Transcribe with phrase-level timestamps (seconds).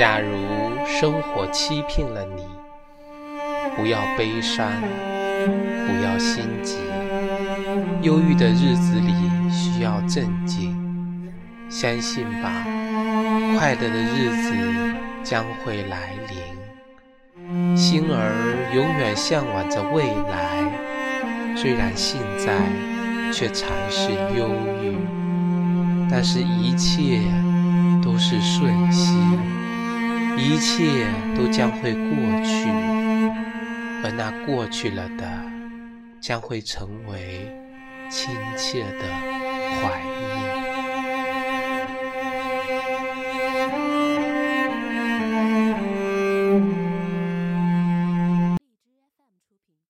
[0.00, 0.30] 假如
[0.86, 2.42] 生活欺骗了你，
[3.76, 6.78] 不要悲伤，不要心急。
[8.00, 9.12] 忧郁的日子里
[9.50, 10.74] 需要镇静，
[11.68, 12.50] 相信吧，
[13.58, 14.54] 快乐的日子
[15.22, 17.76] 将会来临。
[17.76, 18.32] 心儿
[18.74, 20.64] 永远向往着未来，
[21.54, 22.56] 虽然现在
[23.30, 24.48] 却常是忧
[24.82, 24.96] 郁，
[26.10, 27.20] 但是一切
[28.02, 28.89] 都是顺。
[30.40, 32.66] 一切都将会过去，
[34.02, 35.44] 而那过去了的，
[36.18, 37.46] 将会成为
[38.08, 39.04] 亲切的
[39.82, 40.49] 怀念。